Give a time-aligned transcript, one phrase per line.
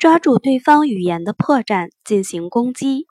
[0.00, 3.06] 抓住对方语言的破绽进行攻击。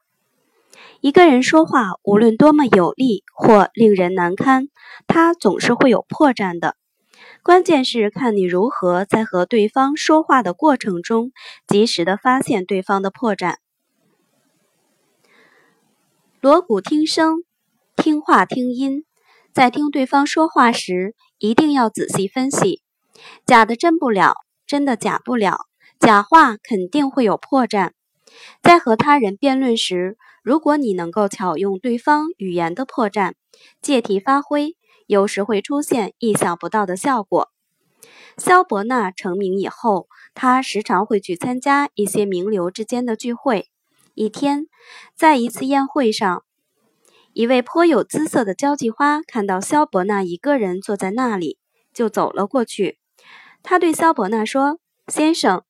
[1.01, 4.69] 一个人说话无论多么有力或令人难堪，
[5.05, 6.75] 他总是会有破绽的。
[7.44, 11.32] 关键是看你如何在和对方说话的过程中，
[11.68, 13.58] 及时的发现对方的破绽。
[16.42, 17.44] 锣鼓听声，
[17.96, 19.06] 听话听音，
[19.54, 22.82] 在听对方说话时，一定要仔细分析。
[23.46, 24.34] 假的真不了，
[24.66, 25.69] 真的假不了。
[25.99, 27.91] 假话肯定会有破绽。
[28.63, 33.34] 在和他人辩论时，如果你能够巧用对方语言的破绽，
[33.81, 37.49] 借题发挥，有时会出现意想不到的效果。
[38.38, 43.70] 萧伯纳成名以后，他时常会去参加一些名流之间的聚会。
[44.13, 44.68] 一天，
[45.16, 46.43] 在一次宴会上，
[47.34, 51.59] 一位颇有姿色的交际花看到萧伯纳一个人坐在那里，
[51.93, 52.99] 就走了过去。
[53.62, 54.79] 他对萧伯纳说
[55.12, 55.63] ：“先生。”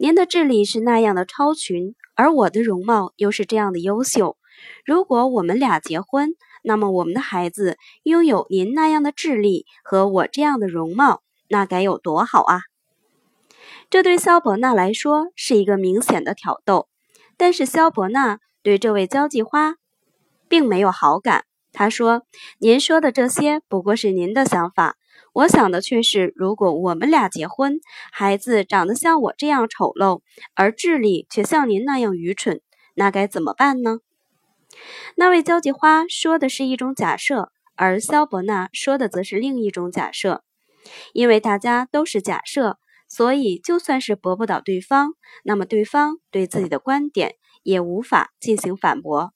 [0.00, 4.36] 您的智力是那样的超群，而我的容貌又是这样的优秀。
[4.84, 12.60] 如果我们俩结婚，那么我们的孩子拥有您那样的智力和我这样的容貌，那该有多好啊！
[13.90, 16.88] 这对肖伯纳来说是一个明显的挑逗，
[17.36, 19.78] 但是肖伯纳对这位交际花
[20.48, 21.44] 并没有好感。
[21.78, 22.22] 他说
[22.58, 24.96] ：“您说的这些不过是您的想法。”
[25.32, 27.78] 我想的却是，如果我们俩结婚，
[28.10, 30.22] 孩子长得像我这样丑陋，
[30.56, 32.60] 而智力却像您那样愚蠢，
[32.96, 34.00] 那该怎么办呢？
[35.14, 40.42] 那位交际花说的是一种假设，而肖伯纳说的则是另一种假设。
[41.12, 45.12] 因为大家都是假设，所以就算是驳不倒对方，
[45.44, 49.32] 那么对方对自己的观点也无法进行反驳。